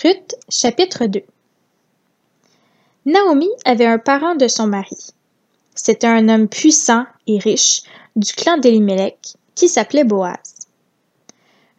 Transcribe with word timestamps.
Ruth, 0.00 0.36
chapitre 0.48 1.06
2 1.06 1.24
Naomi 3.06 3.48
avait 3.64 3.84
un 3.84 3.98
parent 3.98 4.36
de 4.36 4.46
son 4.46 4.68
mari. 4.68 5.08
C'était 5.74 6.06
un 6.06 6.28
homme 6.28 6.46
puissant 6.46 7.04
et 7.26 7.40
riche 7.40 7.82
du 8.14 8.32
clan 8.32 8.58
d'Elimelech 8.58 9.34
qui 9.56 9.68
s'appelait 9.68 10.04
Boaz. 10.04 10.68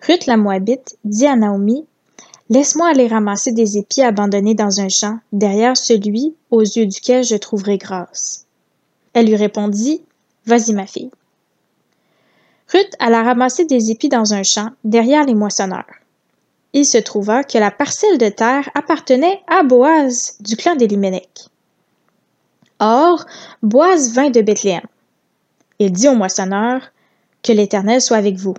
Ruth 0.06 0.26
la 0.26 0.36
Moabite 0.36 0.98
dit 1.06 1.28
à 1.28 1.38
Naomi 1.38 1.86
Laisse-moi 2.50 2.90
aller 2.90 3.08
ramasser 3.08 3.54
des 3.54 3.78
épis 3.78 4.02
abandonnés 4.02 4.56
dans 4.56 4.82
un 4.82 4.90
champ, 4.90 5.20
derrière 5.32 5.78
celui 5.78 6.36
aux 6.52 6.60
yeux 6.60 6.88
duquel 6.88 7.24
je 7.24 7.38
trouverai 7.38 7.78
grâce. 7.78 8.48
Elle 9.14 9.28
lui 9.28 9.38
répondit 9.38 10.04
Vas-y, 10.46 10.74
ma 10.74 10.88
fille. 10.88 11.12
Ruth 12.68 12.96
alla 13.00 13.24
ramasser 13.24 13.64
des 13.64 13.92
épis 13.92 14.10
dans 14.10 14.34
un 14.34 14.44
champ, 14.44 14.72
derrière 14.84 15.26
les 15.26 15.36
moissonneurs 15.36 15.86
il 16.74 16.86
se 16.86 16.98
trouva 16.98 17.44
que 17.44 17.58
la 17.58 17.72
parcelle 17.72 18.18
de 18.18 18.30
terre 18.30 18.70
appartenait 18.76 19.42
à 19.48 19.64
Boaz 19.64 20.38
du 20.40 20.56
clan 20.56 20.76
d'Elimelech. 20.76 21.48
Or, 22.80 23.26
Boaz 23.64 24.14
vint 24.14 24.30
de 24.30 24.42
Bethléem. 24.42 24.82
Il 25.80 25.92
dit 25.92 26.08
au 26.08 26.16
moissonneur 26.16 26.82
Que 27.44 27.52
l'Éternel 27.52 28.02
soit 28.02 28.18
avec 28.18 28.36
vous. 28.36 28.54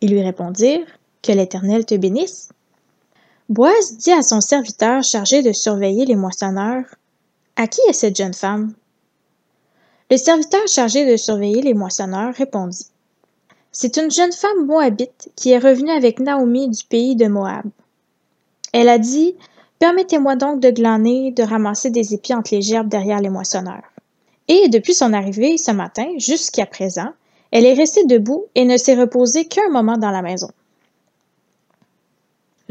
Ils 0.00 0.10
lui 0.10 0.22
répondirent 0.22 0.86
Que 1.22 1.32
l'Éternel 1.32 1.84
te 1.84 1.96
bénisse. 1.96 2.50
Boaz 3.48 3.96
dit 3.96 4.12
à 4.12 4.22
son 4.22 4.40
serviteur 4.40 5.02
chargé 5.02 5.42
de 5.42 5.52
surveiller 5.52 6.06
les 6.06 6.16
moissonneurs 6.16 6.84
À 7.56 7.66
qui 7.66 7.80
est 7.88 7.92
cette 7.92 8.16
jeune 8.16 8.34
femme 8.34 8.72
Le 10.10 10.16
serviteur 10.16 10.66
chargé 10.68 11.10
de 11.10 11.16
surveiller 11.16 11.62
les 11.62 11.74
moissonneurs 11.74 12.34
répondit 12.34 12.86
c'est 13.78 13.98
une 13.98 14.10
jeune 14.10 14.32
femme 14.32 14.64
moabite 14.64 15.28
qui 15.36 15.50
est 15.50 15.58
revenue 15.58 15.90
avec 15.90 16.18
Naomi 16.18 16.70
du 16.70 16.82
pays 16.84 17.14
de 17.14 17.26
Moab. 17.26 17.66
Elle 18.72 18.88
a 18.88 18.96
dit 18.96 19.36
Permettez-moi 19.78 20.34
donc 20.34 20.60
de 20.60 20.70
glaner, 20.70 21.30
de 21.32 21.42
ramasser 21.42 21.90
des 21.90 22.14
épis 22.14 22.32
entre 22.32 22.54
les 22.54 22.62
gerbes 22.62 22.88
derrière 22.88 23.20
les 23.20 23.28
moissonneurs. 23.28 23.84
Et 24.48 24.70
depuis 24.70 24.94
son 24.94 25.12
arrivée 25.12 25.58
ce 25.58 25.72
matin 25.72 26.06
jusqu'à 26.16 26.64
présent, 26.64 27.10
elle 27.50 27.66
est 27.66 27.74
restée 27.74 28.06
debout 28.06 28.46
et 28.54 28.64
ne 28.64 28.78
s'est 28.78 28.94
reposée 28.94 29.44
qu'un 29.44 29.68
moment 29.68 29.98
dans 29.98 30.10
la 30.10 30.22
maison. 30.22 30.48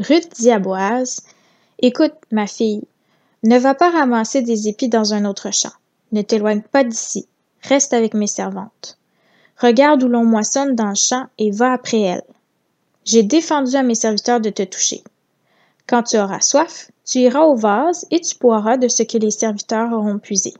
Ruth 0.00 0.32
dit 0.34 0.50
à 0.50 0.58
Boaz 0.58 1.20
Écoute, 1.78 2.14
ma 2.32 2.48
fille, 2.48 2.82
ne 3.44 3.56
va 3.60 3.76
pas 3.76 3.90
ramasser 3.90 4.42
des 4.42 4.66
épis 4.66 4.88
dans 4.88 5.14
un 5.14 5.24
autre 5.24 5.52
champ. 5.52 5.72
Ne 6.10 6.22
t'éloigne 6.22 6.62
pas 6.62 6.82
d'ici. 6.82 7.28
Reste 7.62 7.92
avec 7.92 8.12
mes 8.12 8.26
servantes. 8.26 8.98
Regarde 9.58 10.02
où 10.02 10.08
l'on 10.08 10.24
moissonne 10.24 10.74
dans 10.74 10.88
le 10.88 10.94
champ 10.94 11.26
et 11.38 11.50
va 11.50 11.72
après 11.72 12.00
elle. 12.00 12.24
J'ai 13.04 13.22
défendu 13.22 13.74
à 13.76 13.82
mes 13.82 13.94
serviteurs 13.94 14.40
de 14.40 14.50
te 14.50 14.62
toucher. 14.62 15.02
Quand 15.86 16.02
tu 16.02 16.18
auras 16.18 16.40
soif, 16.40 16.90
tu 17.06 17.20
iras 17.20 17.44
au 17.44 17.54
vase 17.54 18.06
et 18.10 18.20
tu 18.20 18.36
boiras 18.38 18.76
de 18.76 18.88
ce 18.88 19.02
que 19.02 19.16
les 19.16 19.30
serviteurs 19.30 19.92
auront 19.92 20.18
puisé. 20.18 20.52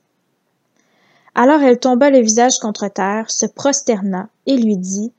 Alors 1.35 1.61
elle 1.61 1.79
tomba 1.79 2.09
le 2.09 2.21
visage 2.21 2.59
contre 2.59 2.89
terre, 2.89 3.31
se 3.31 3.45
prosterna 3.45 4.29
et 4.47 4.57
lui 4.57 4.77
dit 4.77 5.13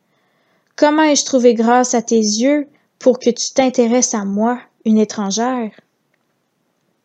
Comment 0.75 1.03
ai-je 1.03 1.25
trouvé 1.25 1.53
grâce 1.53 1.93
à 1.93 2.01
tes 2.01 2.15
yeux 2.15 2.67
pour 2.97 3.19
que 3.19 3.29
tu 3.29 3.53
t'intéresses 3.53 4.15
à 4.15 4.25
moi, 4.25 4.59
une 4.85 4.97
étrangère 4.97 5.71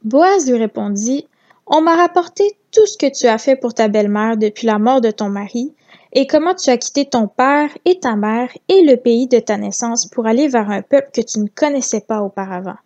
Boaz 0.04 0.48
lui 0.48 0.56
répondit 0.56 1.26
On 1.66 1.82
m'a 1.82 1.96
rapporté 1.96 2.56
tout 2.70 2.86
ce 2.86 2.96
que 2.96 3.12
tu 3.12 3.26
as 3.26 3.38
fait 3.38 3.56
pour 3.56 3.74
ta 3.74 3.88
belle-mère 3.88 4.36
depuis 4.38 4.66
la 4.66 4.78
mort 4.78 5.02
de 5.02 5.10
ton 5.10 5.28
mari 5.28 5.74
et 6.12 6.26
comment 6.26 6.54
tu 6.54 6.70
as 6.70 6.76
quitté 6.76 7.06
ton 7.06 7.26
père 7.26 7.70
et 7.84 7.98
ta 7.98 8.16
mère 8.16 8.50
et 8.68 8.82
le 8.82 8.96
pays 8.96 9.28
de 9.28 9.38
ta 9.38 9.56
naissance 9.56 10.06
pour 10.06 10.26
aller 10.26 10.48
vers 10.48 10.70
un 10.70 10.82
peuple 10.82 11.10
que 11.12 11.22
tu 11.22 11.38
ne 11.40 11.48
connaissais 11.48 12.02
pas 12.02 12.20
auparavant? 12.20 12.76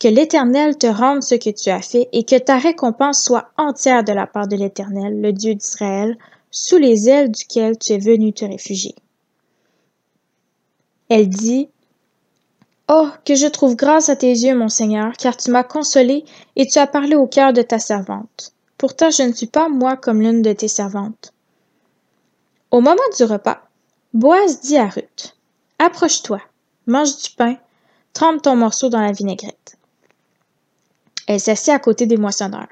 Que 0.00 0.08
l'Éternel 0.08 0.76
te 0.76 0.86
rende 0.86 1.22
ce 1.22 1.34
que 1.36 1.50
tu 1.50 1.70
as 1.70 1.82
fait 1.82 2.08
et 2.12 2.24
que 2.24 2.36
ta 2.36 2.58
récompense 2.58 3.22
soit 3.22 3.50
entière 3.56 4.02
de 4.02 4.12
la 4.12 4.26
part 4.26 4.48
de 4.48 4.56
l'Éternel, 4.56 5.20
le 5.20 5.32
Dieu 5.32 5.54
d'Israël, 5.54 6.16
sous 6.50 6.78
les 6.78 7.08
ailes 7.08 7.30
duquel 7.30 7.78
tu 7.78 7.92
es 7.92 7.98
venu 7.98 8.32
te 8.32 8.44
réfugier. 8.44 8.94
Elle 11.08 11.28
dit 11.28 11.68
Oh, 12.88 13.08
que 13.24 13.36
je 13.36 13.46
trouve 13.46 13.76
grâce 13.76 14.08
à 14.08 14.16
tes 14.16 14.30
yeux, 14.30 14.56
mon 14.56 14.68
Seigneur, 14.68 15.12
car 15.12 15.36
tu 15.36 15.52
m'as 15.52 15.62
consolé 15.62 16.24
et 16.56 16.66
tu 16.66 16.80
as 16.80 16.88
parlé 16.88 17.14
au 17.14 17.28
cœur 17.28 17.52
de 17.52 17.62
ta 17.62 17.78
servante. 17.78 18.52
Pourtant, 18.78 19.10
je 19.10 19.22
ne 19.22 19.32
suis 19.32 19.46
pas 19.46 19.68
moi 19.68 19.96
comme 19.96 20.22
l'une 20.22 20.42
de 20.42 20.52
tes 20.52 20.66
servantes. 20.66 21.32
Au 22.70 22.80
moment 22.80 23.02
du 23.16 23.24
repas, 23.24 23.62
Boaz 24.14 24.60
dit 24.60 24.76
à 24.76 24.86
Ruth 24.86 25.36
Approche-toi, 25.80 26.40
mange 26.86 27.16
du 27.16 27.30
pain, 27.30 27.56
trempe 28.12 28.42
ton 28.42 28.54
morceau 28.54 28.88
dans 28.88 29.00
la 29.00 29.10
vinaigrette. 29.10 29.76
Elle 31.26 31.40
s'assit 31.40 31.70
à 31.70 31.80
côté 31.80 32.06
des 32.06 32.16
moissonneurs. 32.16 32.68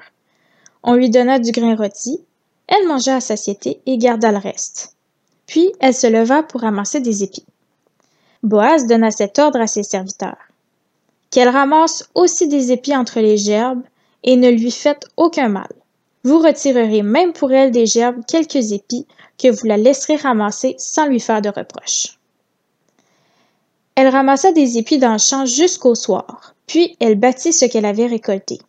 On 0.83 0.93
lui 0.93 1.09
donna 1.09 1.37
du 1.37 1.51
grain 1.51 1.75
rôti, 1.75 2.23
elle 2.67 2.87
mangea 2.87 3.17
à 3.17 3.19
satiété 3.19 3.81
et 3.85 3.97
garda 3.97 4.31
le 4.31 4.37
reste. 4.37 4.95
Puis 5.47 5.73
elle 5.81 5.93
se 5.93 6.07
leva 6.07 6.43
pour 6.43 6.61
ramasser 6.61 7.01
des 7.01 7.23
épis. 7.23 7.45
Boaz 8.41 8.87
donna 8.87 9.11
cet 9.11 9.37
ordre 9.37 9.59
à 9.59 9.67
ses 9.67 9.83
serviteurs. 9.83 10.37
Qu'elle 11.29 11.49
ramasse 11.49 12.09
aussi 12.15 12.47
des 12.47 12.71
épis 12.71 12.95
entre 12.95 13.19
les 13.19 13.37
gerbes 13.37 13.83
et 14.23 14.37
ne 14.37 14.49
lui 14.49 14.71
faites 14.71 15.07
aucun 15.17 15.49
mal. 15.49 15.69
Vous 16.23 16.39
retirerez 16.39 17.01
même 17.01 17.33
pour 17.33 17.51
elle 17.51 17.71
des 17.71 17.85
gerbes 17.85 18.23
quelques 18.25 18.71
épis 18.71 19.05
que 19.39 19.47
vous 19.47 19.65
la 19.65 19.77
laisserez 19.77 20.17
ramasser 20.17 20.75
sans 20.77 21.07
lui 21.07 21.19
faire 21.19 21.41
de 21.41 21.49
reproches. 21.49 22.19
Elle 23.95 24.09
ramassa 24.09 24.51
des 24.51 24.77
épis 24.77 24.99
dans 24.99 25.13
le 25.13 25.17
champ 25.17 25.45
jusqu'au 25.45 25.95
soir, 25.95 26.53
puis 26.67 26.95
elle 26.99 27.15
battit 27.15 27.53
ce 27.53 27.65
qu'elle 27.65 27.85
avait 27.85 28.05
récolté. 28.05 28.59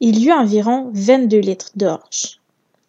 Il 0.00 0.18
y 0.18 0.28
eut 0.28 0.32
environ 0.32 0.90
vingt-deux 0.92 1.40
litres 1.40 1.70
d'orge. 1.74 2.40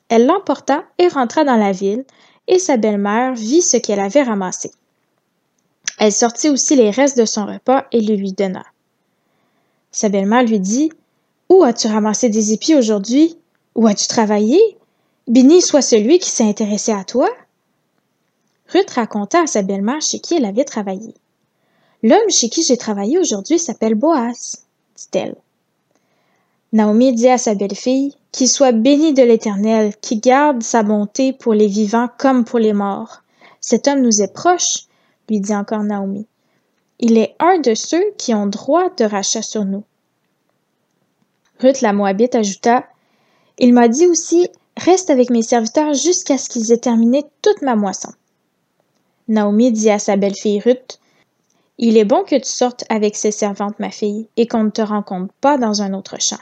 Elle 0.09 0.25
l'emporta 0.25 0.83
et 0.97 1.07
rentra 1.07 1.43
dans 1.43 1.55
la 1.55 1.71
ville, 1.71 2.03
et 2.47 2.59
sa 2.59 2.77
belle-mère 2.77 3.33
vit 3.33 3.61
ce 3.61 3.77
qu'elle 3.77 3.99
avait 3.99 4.23
ramassé. 4.23 4.71
Elle 5.99 6.11
sortit 6.11 6.49
aussi 6.49 6.75
les 6.75 6.89
restes 6.89 7.17
de 7.17 7.25
son 7.25 7.45
repas 7.45 7.85
et 7.91 8.01
le 8.01 8.15
lui 8.15 8.33
donna. 8.33 8.65
Sa 9.91 10.09
belle-mère 10.09 10.43
lui 10.43 10.59
dit 10.59 10.91
Où 11.49 11.63
as-tu 11.63 11.87
ramassé 11.87 12.29
des 12.29 12.53
épis 12.53 12.75
aujourd'hui? 12.75 13.37
Où 13.75 13.87
as-tu 13.87 14.07
travaillé? 14.07 14.59
Béni 15.31 15.61
soit 15.61 15.81
celui 15.81 16.19
qui 16.19 16.29
s'est 16.29 16.43
intéressé 16.43 16.91
à 16.91 17.05
toi. 17.05 17.29
Ruth 18.67 18.89
raconta 18.89 19.43
à 19.43 19.47
sa 19.47 19.61
belle-mère 19.61 20.01
chez 20.01 20.19
qui 20.19 20.35
elle 20.35 20.43
avait 20.43 20.65
travaillé. 20.65 21.13
L'homme 22.03 22.29
chez 22.29 22.49
qui 22.49 22.63
j'ai 22.63 22.75
travaillé 22.75 23.17
aujourd'hui 23.17 23.57
s'appelle 23.57 23.95
Boaz, 23.95 24.65
dit-elle. 24.97 25.37
Naomi 26.73 27.13
dit 27.13 27.29
à 27.29 27.37
sa 27.37 27.55
belle-fille 27.55 28.13
qu'il 28.33 28.49
soit 28.49 28.73
béni 28.73 29.13
de 29.13 29.23
l'Éternel, 29.23 29.95
qui 30.01 30.17
garde 30.17 30.63
sa 30.63 30.83
bonté 30.83 31.31
pour 31.31 31.53
les 31.53 31.67
vivants 31.67 32.09
comme 32.17 32.43
pour 32.43 32.59
les 32.59 32.73
morts. 32.73 33.23
Cet 33.61 33.87
homme 33.87 34.01
nous 34.01 34.21
est 34.21 34.33
proche, 34.33 34.79
lui 35.29 35.39
dit 35.39 35.55
encore 35.55 35.83
Naomi. 35.83 36.27
Il 36.99 37.17
est 37.17 37.35
un 37.39 37.57
de 37.59 37.73
ceux 37.73 38.03
qui 38.17 38.33
ont 38.33 38.47
droit 38.47 38.89
de 38.97 39.05
rachat 39.05 39.43
sur 39.43 39.63
nous. 39.63 39.85
Ruth 41.61 41.79
la 41.79 41.93
Moabite 41.93 42.35
ajouta 42.35 42.83
Il 43.59 43.73
m'a 43.73 43.87
dit 43.87 44.07
aussi 44.07 44.49
Reste 44.85 45.11
avec 45.11 45.29
mes 45.29 45.43
serviteurs 45.43 45.93
jusqu'à 45.93 46.39
ce 46.39 46.49
qu'ils 46.49 46.71
aient 46.71 46.77
terminé 46.77 47.23
toute 47.43 47.61
ma 47.61 47.75
moisson. 47.75 48.09
Naomi 49.27 49.71
dit 49.71 49.91
à 49.91 49.99
sa 49.99 50.15
belle-fille 50.15 50.59
Ruth 50.59 50.99
Il 51.77 51.97
est 51.97 52.05
bon 52.05 52.23
que 52.23 52.35
tu 52.35 52.49
sortes 52.49 52.83
avec 52.89 53.15
ces 53.15 53.29
servantes, 53.31 53.79
ma 53.79 53.91
fille, 53.91 54.27
et 54.37 54.47
qu'on 54.47 54.63
ne 54.63 54.71
te 54.71 54.81
rencontre 54.81 55.31
pas 55.39 55.59
dans 55.59 55.83
un 55.83 55.93
autre 55.93 56.19
champ. 56.19 56.39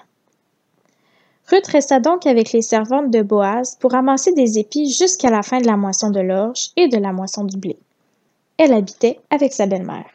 Ruth 1.47 1.67
resta 1.67 1.99
donc 1.99 2.25
avec 2.25 2.53
les 2.53 2.61
servantes 2.61 3.11
de 3.11 3.21
Boaz 3.21 3.75
pour 3.77 3.91
ramasser 3.91 4.31
des 4.31 4.57
épis 4.57 4.89
jusqu'à 4.89 5.29
la 5.29 5.43
fin 5.43 5.59
de 5.59 5.67
la 5.67 5.75
moisson 5.75 6.09
de 6.09 6.21
l'orge 6.21 6.69
et 6.77 6.87
de 6.87 6.97
la 6.97 7.11
moisson 7.11 7.43
du 7.43 7.57
blé. 7.57 7.77
Elle 8.57 8.71
habitait 8.71 9.19
avec 9.31 9.51
sa 9.51 9.65
belle-mère. 9.65 10.09